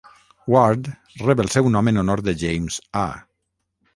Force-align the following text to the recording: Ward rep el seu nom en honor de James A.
Ward 0.51 0.87
rep 1.27 1.43
el 1.43 1.51
seu 1.57 1.69
nom 1.75 1.91
en 1.93 2.03
honor 2.03 2.25
de 2.31 2.35
James 2.47 2.81
A. 3.05 3.07